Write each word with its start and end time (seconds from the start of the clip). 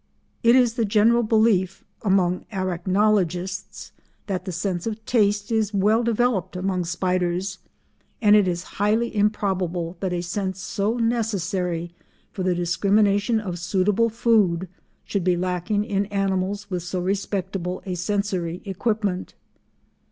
It 0.41 0.55
is 0.55 0.73
the 0.73 0.83
general 0.83 1.21
belief 1.21 1.83
among 2.01 2.45
arachnologists 2.51 3.91
that 4.25 4.45
the 4.45 4.51
sense 4.51 4.87
of 4.87 5.05
taste 5.05 5.51
is 5.51 5.75
well 5.75 6.01
developed 6.03 6.55
among 6.55 6.85
spiders, 6.85 7.59
and 8.19 8.35
it 8.35 8.47
is 8.47 8.63
highly 8.81 9.15
improbable 9.15 9.97
that 9.99 10.11
a 10.11 10.21
sense 10.23 10.59
so 10.59 10.97
necessary 10.97 11.93
for 12.31 12.41
the 12.41 12.55
discrimination 12.55 13.39
of 13.39 13.59
suitable 13.59 14.09
food 14.09 14.67
should 15.05 15.23
be 15.23 15.37
lacking 15.37 15.83
in 15.83 16.07
animals 16.07 16.71
with 16.71 16.81
so 16.81 16.99
respectable 16.99 17.83
a 17.85 17.93
sensory 17.93 18.63
equipment. 18.65 19.35